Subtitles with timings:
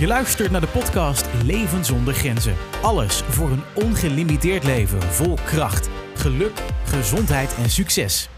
[0.00, 2.56] Je luistert naar de podcast Leven zonder grenzen.
[2.82, 8.28] Alles voor een ongelimiteerd leven vol kracht, geluk, gezondheid en succes.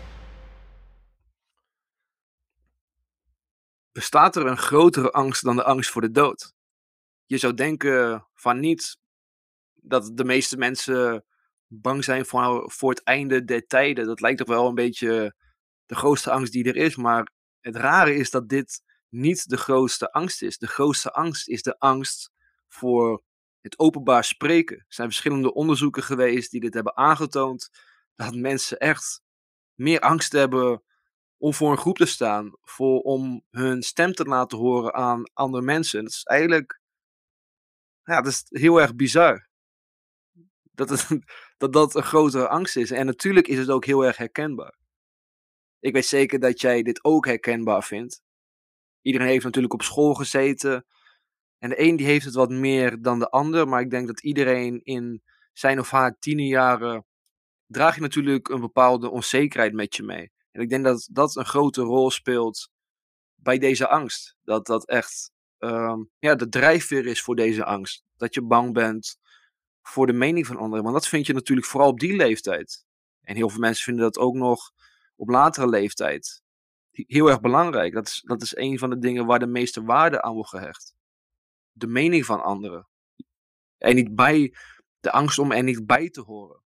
[3.92, 6.52] Bestaat er een grotere angst dan de angst voor de dood?
[7.26, 8.96] Je zou denken van niet
[9.74, 11.24] dat de meeste mensen
[11.66, 14.06] bang zijn voor, voor het einde der tijden.
[14.06, 15.34] Dat lijkt toch wel een beetje
[15.86, 16.96] de grootste angst die er is.
[16.96, 20.58] Maar het rare is dat dit niet de grootste angst is.
[20.58, 22.30] De grootste angst is de angst
[22.68, 23.22] voor
[23.60, 24.76] het openbaar spreken.
[24.76, 27.70] Er zijn verschillende onderzoeken geweest die dit hebben aangetoond.
[28.14, 29.22] Dat mensen echt
[29.74, 30.82] meer angst hebben
[31.36, 32.52] om voor een groep te staan.
[32.62, 36.02] Voor, om hun stem te laten horen aan andere mensen.
[36.02, 36.80] Dat is eigenlijk
[38.04, 39.48] ja, dat is heel erg bizar.
[40.62, 41.08] Dat,
[41.58, 42.90] dat dat een grotere angst is.
[42.90, 44.74] En natuurlijk is het ook heel erg herkenbaar.
[45.80, 48.22] Ik weet zeker dat jij dit ook herkenbaar vindt.
[49.02, 50.86] Iedereen heeft natuurlijk op school gezeten.
[51.58, 53.68] En de een die heeft het wat meer dan de ander.
[53.68, 57.04] Maar ik denk dat iedereen in zijn of haar tienerjaren
[57.66, 60.32] draag je natuurlijk een bepaalde onzekerheid met je mee.
[60.50, 62.70] En ik denk dat dat een grote rol speelt
[63.34, 64.36] bij deze angst.
[64.42, 68.04] Dat dat echt um, ja, de drijfveer is voor deze angst.
[68.16, 69.16] Dat je bang bent
[69.82, 70.82] voor de mening van anderen.
[70.82, 72.84] Want dat vind je natuurlijk vooral op die leeftijd.
[73.20, 74.72] En heel veel mensen vinden dat ook nog
[75.16, 76.41] op latere leeftijd
[76.92, 77.92] heel erg belangrijk.
[77.92, 80.94] Dat is, dat is een van de dingen waar de meeste waarde aan wordt gehecht.
[81.72, 82.88] De mening van anderen.
[83.78, 84.54] En niet bij,
[85.00, 86.62] de angst om er niet bij te horen.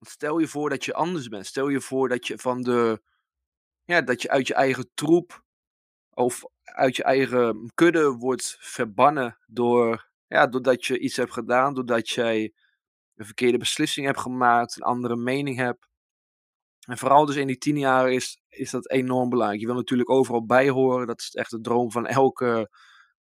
[0.00, 1.46] stel je voor dat je anders bent.
[1.46, 3.02] Stel je voor dat je van de,
[3.84, 5.44] ja, dat je uit je eigen troep
[6.10, 12.08] of uit je eigen kudde wordt verbannen door, ja, doordat je iets hebt gedaan, doordat
[12.08, 12.54] jij
[13.14, 15.88] een verkeerde beslissing hebt gemaakt, een andere mening hebt.
[16.86, 19.60] En vooral dus in die tien jaar is, is dat enorm belangrijk.
[19.60, 21.06] Je wil natuurlijk overal bij horen.
[21.06, 22.70] Dat is echt de droom van elke,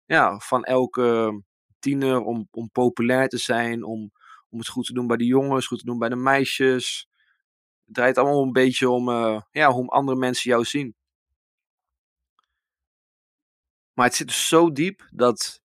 [0.05, 1.41] ja, van elke
[1.79, 4.11] tiener om, om populair te zijn, om,
[4.49, 7.07] om het goed te doen bij de jongens, goed te doen bij de meisjes.
[7.85, 10.95] Het draait allemaal een beetje om, uh, ja, hoe andere mensen jou zien.
[13.93, 15.61] Maar het zit dus zo diep dat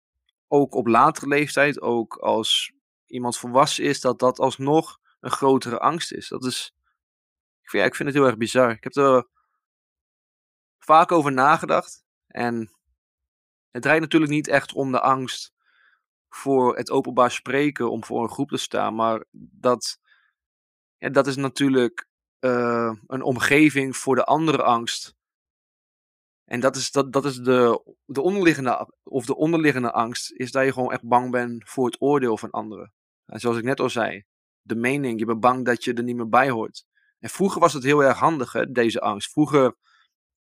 [0.47, 2.71] ook op latere leeftijd, ook als
[3.05, 6.27] iemand volwassen is, dat dat alsnog een grotere angst is.
[6.27, 6.73] Dat is,
[7.67, 8.71] ik vind, ja, ik vind het heel erg bizar.
[8.71, 9.27] Ik heb er
[10.77, 12.05] vaak over nagedacht.
[12.27, 12.71] En
[13.71, 15.53] het draait natuurlijk niet echt om de angst
[16.29, 18.95] voor het openbaar spreken, om voor een groep te staan.
[18.95, 19.99] Maar dat,
[20.97, 22.07] dat is natuurlijk
[22.39, 25.15] uh, een omgeving voor de andere angst.
[26.45, 30.65] En dat is, dat, dat is de, de onderliggende, of de onderliggende angst, is dat
[30.65, 32.93] je gewoon echt bang bent voor het oordeel van anderen.
[33.25, 34.23] En zoals ik net al zei,
[34.61, 36.85] de mening, je bent bang dat je er niet meer bij hoort.
[37.19, 39.31] En vroeger was het heel erg handig, hè, deze angst.
[39.31, 39.75] Vroeger,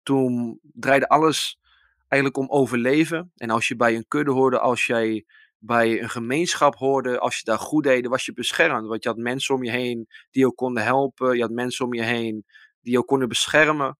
[0.03, 1.59] toen draaide alles
[2.07, 3.31] eigenlijk om overleven.
[3.35, 5.25] En als je bij een kudde hoorde, als jij
[5.57, 8.87] bij een gemeenschap hoorde, als je daar goed deed, was je beschermd.
[8.87, 11.35] Want je had mensen om je heen die jou konden helpen.
[11.35, 12.45] Je had mensen om je heen
[12.81, 13.97] die jou konden beschermen.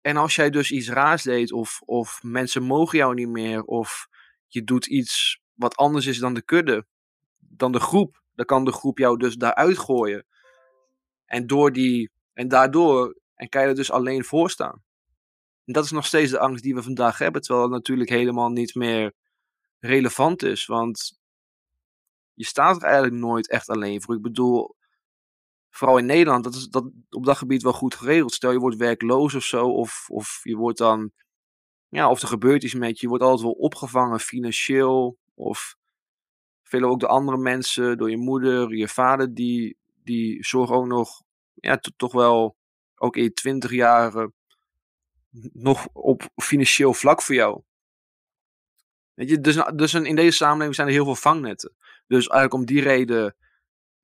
[0.00, 4.06] En als jij dus iets raars deed, of, of mensen mogen jou niet meer, of
[4.46, 6.86] je doet iets wat anders is dan de kudde,
[7.38, 10.26] dan de groep, dan kan de groep jou dus daaruit gooien.
[11.30, 14.82] En, door die, en daardoor en kan je er dus alleen voor staan.
[15.64, 18.48] En dat is nog steeds de angst die we vandaag hebben, terwijl het natuurlijk helemaal
[18.48, 19.12] niet meer
[19.78, 20.66] relevant is.
[20.66, 21.20] Want
[22.34, 24.14] je staat er eigenlijk nooit echt alleen voor.
[24.14, 24.76] Ik bedoel,
[25.70, 28.32] vooral in Nederland, dat is dat, op dat gebied wel goed geregeld.
[28.32, 31.12] Stel je wordt werkloos of zo, of, of je wordt dan,
[31.88, 35.76] ja, of er gebeurt iets met je, je wordt altijd wel opgevangen financieel, of
[36.62, 41.22] veel ook de andere mensen, door je moeder, je vader, die, die zorgen ook nog,
[41.54, 42.56] ja, toch wel,
[42.94, 44.34] ook in je twintig jaren,
[45.52, 47.62] nog op financieel vlak voor jou.
[49.14, 51.74] Weet je, dus, dus in deze samenleving zijn er heel veel vangnetten.
[52.06, 53.36] Dus eigenlijk om die reden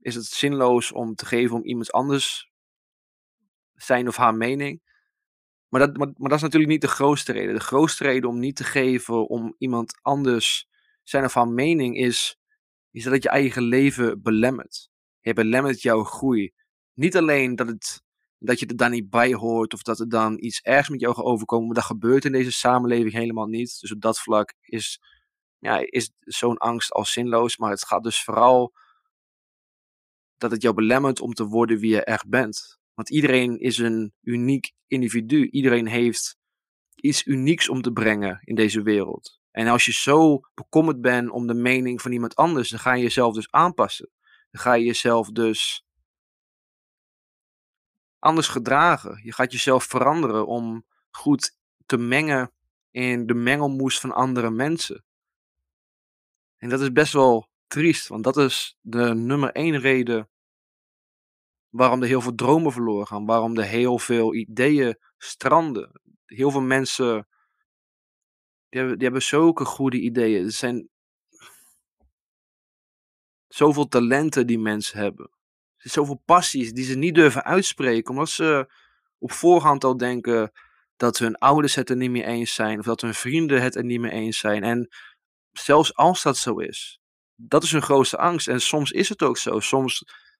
[0.01, 2.51] is het zinloos om te geven om iemand anders
[3.75, 4.83] zijn of haar mening.
[5.69, 7.55] Maar dat, maar, maar dat is natuurlijk niet de grootste reden.
[7.55, 10.69] De grootste reden om niet te geven om iemand anders
[11.03, 12.39] zijn of haar mening is,
[12.91, 14.91] is dat het je eigen leven belemmert.
[15.27, 16.53] Je belemmert jouw groei.
[16.95, 18.03] Niet alleen dat, het,
[18.39, 21.15] dat je er dan niet bij hoort of dat er dan iets ergs met jou
[21.15, 23.81] gaat overkomen, maar dat gebeurt in deze samenleving helemaal niet.
[23.81, 25.01] Dus op dat vlak is,
[25.59, 27.57] ja, is zo'n angst al zinloos.
[27.57, 28.73] Maar het gaat dus vooral
[30.37, 32.79] dat het jou belemmert om te worden wie je echt bent.
[32.95, 35.49] Want iedereen is een uniek individu.
[35.49, 36.37] Iedereen heeft
[36.95, 39.39] iets unieks om te brengen in deze wereld.
[39.51, 43.03] En als je zo bekommerd bent om de mening van iemand anders, dan ga je
[43.03, 44.11] jezelf dus aanpassen.
[44.51, 45.87] Ga je jezelf dus
[48.19, 49.21] anders gedragen.
[49.25, 51.57] Je gaat jezelf veranderen om goed
[51.87, 52.53] te mengen
[52.91, 55.05] in de mengelmoes van andere mensen.
[56.57, 60.29] En dat is best wel triest, want dat is de nummer één reden
[61.69, 66.01] waarom er heel veel dromen verloren gaan, waarom er heel veel ideeën stranden.
[66.25, 67.29] Heel veel mensen
[68.69, 70.45] die hebben, die hebben zulke goede ideeën.
[70.45, 70.89] Er zijn
[73.57, 75.31] zoveel talenten die mensen hebben.
[75.77, 78.73] Zoveel passies die ze niet durven uitspreken, omdat ze
[79.19, 80.53] op voorhand al denken
[80.97, 83.85] dat hun ouders het er niet mee eens zijn, of dat hun vrienden het er
[83.85, 84.63] niet mee eens zijn.
[84.63, 84.89] En
[85.53, 87.01] zelfs als dat zo is,
[87.35, 88.49] dat is hun grootste angst.
[88.49, 89.61] En soms is het ook zo.
[89.61, 89.99] Soms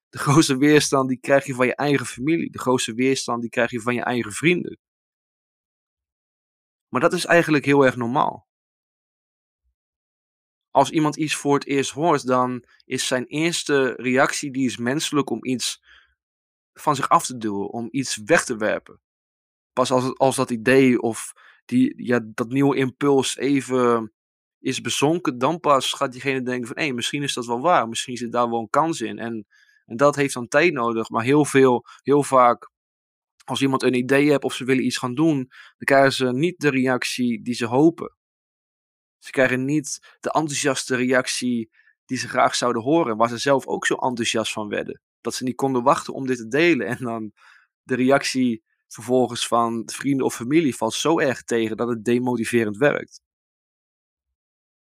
[0.09, 2.51] de grootste weerstand die krijg je van je eigen familie.
[2.51, 4.79] De grootste weerstand die krijg je van je eigen vrienden.
[6.89, 8.46] Maar dat is eigenlijk heel erg normaal.
[10.77, 15.31] Als iemand iets voor het eerst hoort, dan is zijn eerste reactie die is menselijk
[15.31, 15.83] om iets
[16.73, 19.01] van zich af te duwen, om iets weg te werpen.
[19.73, 21.33] Pas als, als dat idee of
[21.65, 24.13] die, ja, dat nieuwe impuls even
[24.59, 27.89] is bezonken, dan pas gaat diegene denken van hé, hey, misschien is dat wel waar,
[27.89, 29.19] misschien zit daar wel een kans in.
[29.19, 29.47] En,
[29.85, 32.71] en dat heeft dan tijd nodig, maar heel veel, heel vaak
[33.45, 36.61] als iemand een idee heeft of ze willen iets gaan doen, dan krijgen ze niet
[36.61, 38.16] de reactie die ze hopen.
[39.27, 41.71] Ze krijgen niet de enthousiaste reactie
[42.05, 45.01] die ze graag zouden horen, waar ze zelf ook zo enthousiast van werden.
[45.21, 46.87] Dat ze niet konden wachten om dit te delen.
[46.87, 47.33] En dan
[47.83, 53.21] de reactie vervolgens van vrienden of familie valt zo erg tegen dat het demotiverend werkt.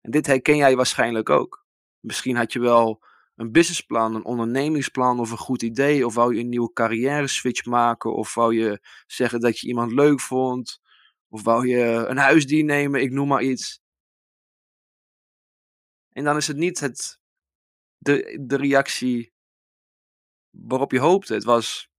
[0.02, 1.66] En dit herken jij waarschijnlijk ook.
[2.00, 3.04] Misschien had je wel
[3.36, 6.06] een businessplan, een ondernemingsplan of een goed idee.
[6.06, 8.16] Of wou je een nieuwe carrière switch maken.
[8.16, 10.82] Of wou je zeggen dat je iemand leuk vond.
[11.30, 13.83] Of wou je een huisdier nemen, ik noem maar iets.
[16.14, 17.20] En dan is het niet het,
[17.98, 19.34] de, de reactie
[20.50, 21.34] waarop je hoopte.
[21.34, 21.90] Het was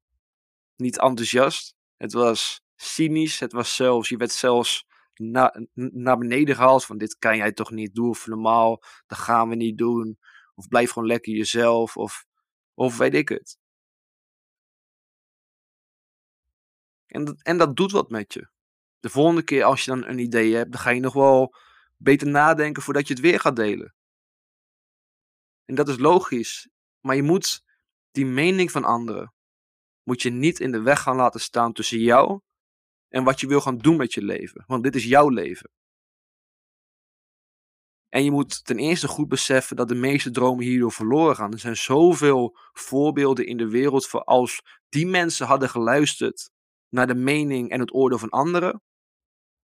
[0.77, 1.77] niet enthousiast.
[1.97, 3.41] Het was cynisch.
[3.41, 4.87] Het was zelfs, je werd zelfs
[5.75, 6.85] naar beneden gehaald.
[6.85, 8.09] Van dit kan jij toch niet doen.
[8.09, 10.19] Of normaal, dat gaan we niet doen.
[10.55, 11.97] Of blijf gewoon lekker jezelf.
[11.97, 12.25] Of,
[12.75, 13.59] of weet ik het.
[17.07, 18.49] En en dat doet wat met je.
[19.01, 21.55] De volgende keer als je dan een idee hebt, dan ga je nog wel
[21.97, 23.95] beter nadenken voordat je het weer gaat delen.
[25.65, 26.69] En dat is logisch.
[27.01, 27.65] Maar je moet
[28.11, 29.35] die mening van anderen,
[30.03, 32.41] moet je niet in de weg gaan laten staan tussen jou
[33.09, 34.65] en wat je wil gaan doen met je leven.
[34.67, 35.71] Want dit is jouw leven.
[38.09, 41.53] En je moet ten eerste goed beseffen dat de meeste dromen hierdoor verloren gaan.
[41.53, 46.51] Er zijn zoveel voorbeelden in de wereld voor als die mensen hadden geluisterd
[46.89, 48.83] naar de mening en het oordeel van anderen,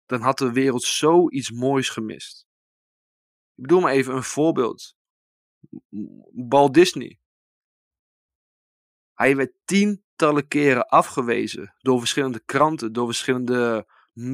[0.06, 2.46] dan had de wereld zoiets moois gemist.
[3.54, 4.96] Ik bedoel maar even een voorbeeld.
[6.32, 7.18] Walt Disney.
[9.14, 13.86] Hij werd tientallen keren afgewezen door verschillende kranten, door verschillende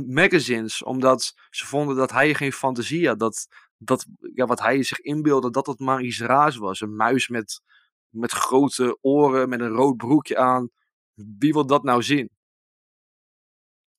[0.07, 3.19] magazines, omdat ze vonden dat hij geen fantasie had.
[3.19, 6.81] Dat, dat ja, wat hij zich inbeelde, dat het maar iets raars was.
[6.81, 7.61] Een muis met,
[8.09, 10.71] met grote oren, met een rood broekje aan.
[11.15, 12.31] Wie wil dat nou zien?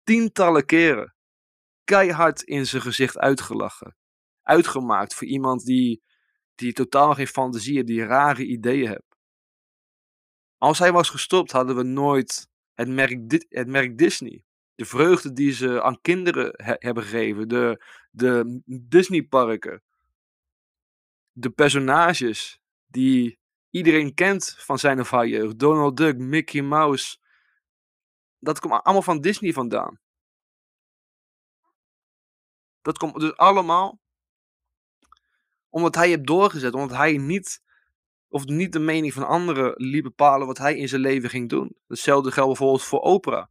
[0.04, 1.16] Tientallen keren.
[1.84, 3.96] Keihard in zijn gezicht uitgelachen.
[4.42, 6.04] Uitgemaakt voor iemand die,
[6.56, 9.16] die totaal geen fantasie die rare ideeën heeft.
[10.58, 14.44] Als hij was gestopt, hadden we nooit het merk, het merk Disney.
[14.76, 17.48] De vreugde die ze aan kinderen hebben gegeven.
[17.48, 19.84] De, de Disneyparken.
[21.32, 23.40] De personages die
[23.70, 25.60] iedereen kent van zijn of haar jeugd.
[25.60, 27.18] Donald Duck, Mickey Mouse.
[28.40, 30.00] Dat komt allemaal van Disney vandaan.
[32.82, 34.00] Dat komt dus allemaal
[35.76, 36.74] omdat hij heeft doorgezet.
[36.74, 37.64] Omdat hij niet
[38.28, 41.78] of niet de mening van anderen liet bepalen wat hij in zijn leven ging doen.
[41.88, 43.46] Hetzelfde geldt bijvoorbeeld voor Oprah.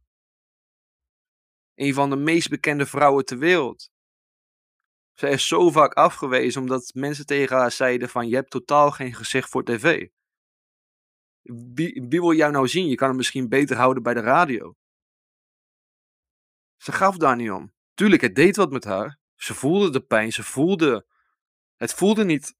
[1.75, 3.89] Een van de meest bekende vrouwen ter wereld.
[5.13, 9.13] Zij is zo vaak afgewezen omdat mensen tegen haar zeiden van je hebt totaal geen
[9.13, 10.07] gezicht voor tv.
[11.73, 12.87] Wie, wie wil jou nou zien?
[12.87, 14.75] Je kan het misschien beter houden bij de radio.
[16.77, 17.73] Ze gaf daar niet om.
[17.93, 19.19] Tuurlijk, het deed wat met haar.
[19.35, 21.13] Ze voelde de pijn, ze voelde...
[21.85, 22.55] Het voelde niet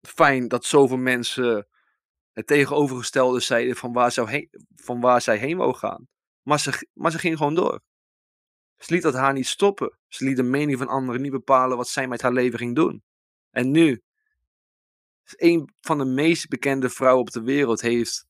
[0.00, 1.68] fijn dat zoveel mensen
[2.32, 6.08] het tegenovergestelde zeiden van waar, zou van waar zij heen wou gaan.
[6.42, 7.80] Maar ze, maar ze ging gewoon door.
[8.76, 9.98] Ze liet dat haar niet stoppen.
[10.08, 13.02] Ze liet de mening van anderen niet bepalen wat zij met haar leven ging doen.
[13.50, 14.02] En nu,
[15.24, 18.26] een van de meest bekende vrouwen op de wereld heeft.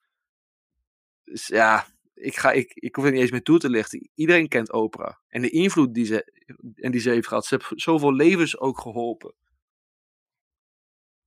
[1.32, 4.10] Ja, ik, ga, ik, ik hoef er niet eens meer toe te lichten.
[4.14, 5.14] Iedereen kent Oprah.
[5.28, 6.32] En de invloed die ze,
[6.74, 7.46] en die ze heeft gehad.
[7.46, 9.34] Ze heeft zoveel levens ook geholpen.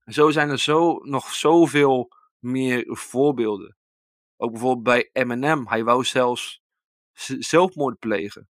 [0.04, 3.78] En zo zijn er zo, nog zoveel meer voorbeelden.
[4.38, 5.68] Ook bijvoorbeeld bij Eminem.
[5.68, 6.62] Hij wou zelfs
[7.40, 8.50] zelfmoord plegen.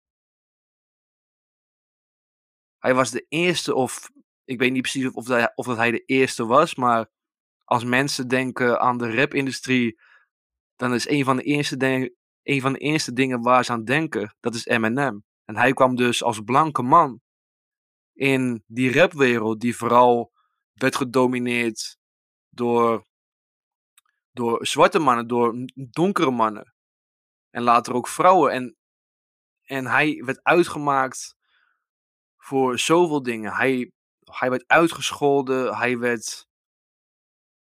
[2.79, 4.11] Hij was de eerste, of
[4.45, 7.11] ik weet niet precies of, dat, of dat hij de eerste was, maar
[7.65, 10.01] als mensen denken aan de rap-industrie,
[10.77, 14.37] dan is een van, de eerste dingen, van de eerste dingen waar ze aan denken,
[14.41, 15.25] dat is Eminem.
[15.45, 17.21] En hij kwam dus als blanke man
[18.13, 20.33] in die rapwereld, die vooral
[20.81, 21.99] werd gedomineerd
[22.49, 23.07] door,
[24.31, 26.75] door zwarte mannen, door donkere mannen.
[27.51, 28.53] En later ook vrouwen.
[28.53, 28.77] En,
[29.63, 31.37] en hij werd uitgemaakt
[32.37, 33.53] voor zoveel dingen.
[33.53, 33.93] Hij,
[34.25, 36.47] hij werd uitgescholden, hij werd,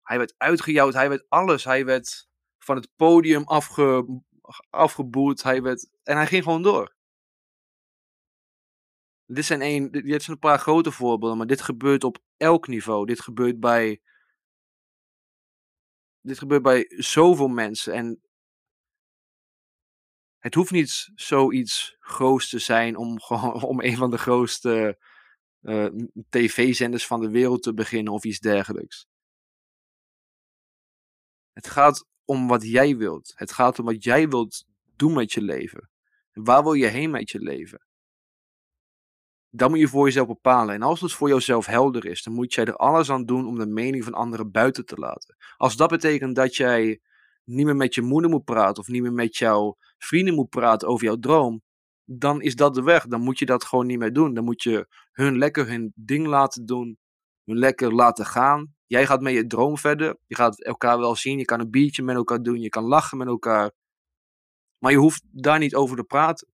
[0.02, 1.64] hij werd uitgejouwd, hij werd alles.
[1.64, 4.20] Hij werd van het podium afge,
[4.70, 6.98] afgeboet, hij werd, en hij ging gewoon door.
[9.32, 13.06] Dit zijn, een, dit een paar grote voorbeelden, maar dit gebeurt op elk niveau.
[13.06, 14.00] Dit gebeurt bij.
[16.20, 17.94] Dit gebeurt bij zoveel mensen.
[17.94, 18.20] En
[20.38, 23.18] het hoeft niet zoiets groots te zijn om,
[23.72, 24.98] om een van de grootste
[25.60, 25.86] uh,
[26.28, 29.06] tv-zenders van de wereld te beginnen of iets dergelijks.
[31.52, 33.32] Het gaat om wat jij wilt.
[33.34, 34.64] Het gaat om wat jij wilt
[34.96, 35.90] doen met je leven.
[36.32, 37.88] waar wil je heen met je leven?
[39.50, 40.74] Dan moet je voor jezelf bepalen.
[40.74, 43.58] En als het voor jouzelf helder is, dan moet jij er alles aan doen om
[43.58, 45.36] de mening van anderen buiten te laten.
[45.56, 47.00] Als dat betekent dat jij
[47.44, 50.88] niet meer met je moeder moet praten of niet meer met jouw vrienden moet praten
[50.88, 51.62] over jouw droom,
[52.04, 53.06] dan is dat de weg.
[53.06, 54.34] Dan moet je dat gewoon niet meer doen.
[54.34, 56.98] Dan moet je hun lekker hun ding laten doen,
[57.44, 58.74] hun lekker laten gaan.
[58.86, 60.16] Jij gaat met je droom verder.
[60.26, 61.38] Je gaat elkaar wel zien.
[61.38, 62.60] Je kan een biertje met elkaar doen.
[62.60, 63.72] Je kan lachen met elkaar.
[64.78, 66.48] Maar je hoeft daar niet over te praten.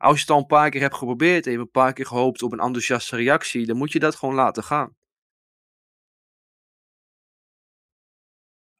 [0.00, 2.06] Als je het al een paar keer hebt geprobeerd en je hebt een paar keer
[2.06, 4.96] gehoopt op een enthousiaste reactie, dan moet je dat gewoon laten gaan.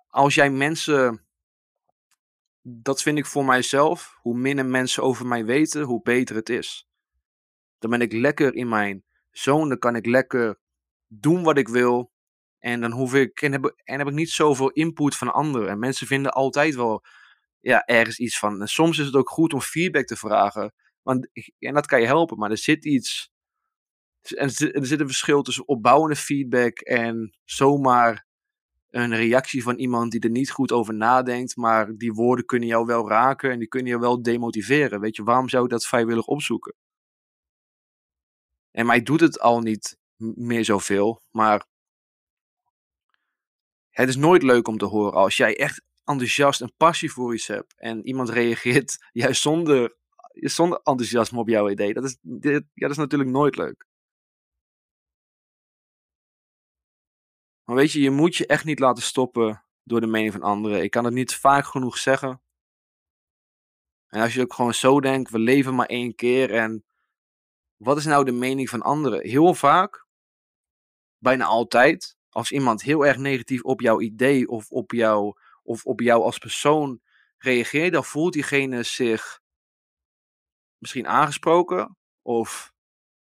[0.06, 1.26] Als jij mensen,
[2.62, 6.88] dat vind ik voor mijzelf, hoe minder mensen over mij weten, hoe beter het is.
[7.78, 10.60] Dan ben ik lekker in mijn zone, dan kan ik lekker
[11.06, 12.12] doen wat ik wil.
[12.58, 15.68] En dan hoef ik, en heb, ik niet zoveel input van anderen.
[15.68, 17.04] En mensen vinden altijd wel
[17.58, 18.60] ja, ergens iets van.
[18.60, 20.74] En soms is het ook goed om feedback te vragen.
[21.02, 21.28] Want,
[21.58, 23.30] en dat kan je helpen, maar er zit iets.
[24.20, 28.26] En er zit een verschil tussen opbouwende feedback en zomaar
[28.90, 32.86] een reactie van iemand die er niet goed over nadenkt, maar die woorden kunnen jou
[32.86, 35.00] wel raken en die kunnen jou wel demotiveren.
[35.00, 36.74] Weet je, waarom zou ik dat vrijwillig opzoeken?
[38.70, 39.98] En mij doet het al niet
[40.34, 41.66] meer zoveel, maar
[43.90, 47.46] het is nooit leuk om te horen als jij echt enthousiast en passie voor iets
[47.46, 49.96] hebt en iemand reageert juist zonder
[50.48, 51.92] zonder enthousiasme op jouw idee.
[51.94, 53.86] Dat is, ja, dat is natuurlijk nooit leuk.
[57.64, 60.82] Maar weet je, je moet je echt niet laten stoppen door de mening van anderen.
[60.82, 62.42] Ik kan het niet vaak genoeg zeggen.
[64.06, 66.84] En als je ook gewoon zo denkt, we leven maar één keer en
[67.76, 69.26] wat is nou de mening van anderen?
[69.26, 70.06] Heel vaak,
[71.18, 76.00] bijna altijd, als iemand heel erg negatief op jouw idee of op jou, of op
[76.00, 77.00] jou als persoon
[77.38, 79.39] reageert, dan voelt diegene zich
[80.80, 82.72] misschien aangesproken of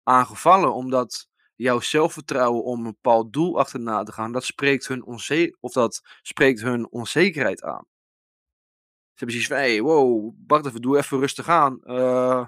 [0.03, 5.57] aangevallen, omdat jouw zelfvertrouwen om een bepaald doel achterna te gaan, dat spreekt hun, onze
[5.59, 7.85] of dat spreekt hun onzekerheid aan.
[9.15, 11.79] Ze hebben zoiets van, hey, wow, wacht even, doe even rustig aan.
[11.83, 12.45] Uh,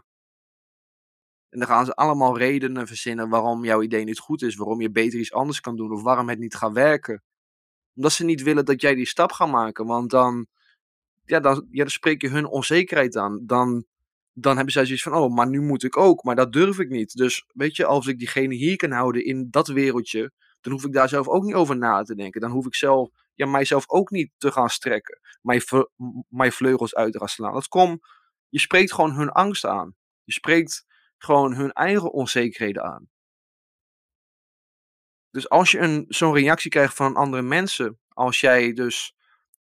[1.49, 4.91] en dan gaan ze allemaal redenen verzinnen waarom jouw idee niet goed is, waarom je
[4.91, 7.23] beter iets anders kan doen of waarom het niet gaat werken.
[7.95, 10.47] Omdat ze niet willen dat jij die stap gaat maken, want dan,
[11.25, 13.45] ja, dan, ja, dan spreek je hun onzekerheid aan.
[13.45, 13.85] Dan
[14.39, 16.89] dan hebben zij zoiets van, oh, maar nu moet ik ook, maar dat durf ik
[16.89, 17.13] niet.
[17.13, 20.94] Dus weet je, als ik diegene hier kan houden in dat wereldje, dan hoef ik
[20.94, 22.41] daar zelf ook niet over na te denken.
[22.41, 25.62] Dan hoef ik zelf, ja, mijzelf ook niet te gaan strekken, mijn,
[26.27, 27.53] mijn vleugels uit te gaan slaan.
[27.53, 28.08] Dat komt,
[28.50, 29.96] je spreekt gewoon hun angst aan.
[30.24, 30.86] Je spreekt
[31.17, 33.10] gewoon hun eigen onzekerheden aan.
[35.29, 39.15] Dus als je zo'n reactie krijgt van andere mensen, als jij dus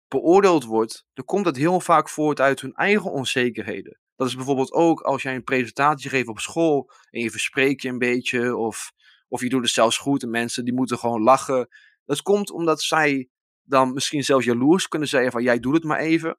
[0.07, 4.01] beoordeeld wordt, dan komt dat heel vaak voort uit hun eigen onzekerheden.
[4.15, 7.89] Dat is bijvoorbeeld ook als jij een presentatie geeft op school en je verspreekt je
[7.89, 8.91] een beetje of,
[9.27, 11.67] of je doet het zelfs goed en mensen die moeten gewoon lachen.
[12.05, 13.29] Dat komt omdat zij
[13.63, 16.37] dan misschien zelfs jaloers kunnen zeggen van jij doet het maar even.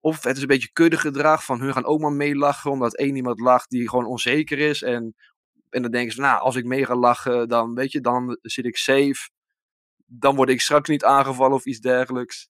[0.00, 3.16] Of het is een beetje kudde gedrag van hun gaan ook maar meelachen omdat één
[3.16, 4.82] iemand lacht die gewoon onzeker is.
[4.82, 5.14] En,
[5.68, 8.64] en dan denken ze nou als ik mee ga lachen dan weet je dan zit
[8.64, 9.30] ik safe.
[10.06, 12.48] Dan word ik straks niet aangevallen of iets dergelijks.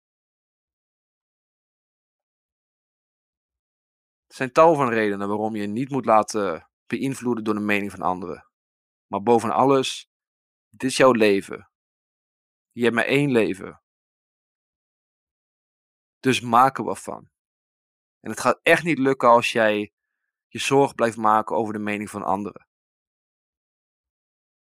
[4.32, 8.00] Er zijn tal van redenen waarom je niet moet laten beïnvloeden door de mening van
[8.00, 8.46] anderen.
[9.06, 10.10] Maar boven alles,
[10.68, 11.70] dit is jouw leven.
[12.70, 13.82] Je hebt maar één leven.
[16.20, 17.30] Dus maak er wat van.
[18.20, 19.92] En het gaat echt niet lukken als jij
[20.48, 22.68] je zorg blijft maken over de mening van anderen.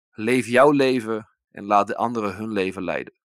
[0.10, 3.23] Leef jouw leven en laat de anderen hun leven leiden.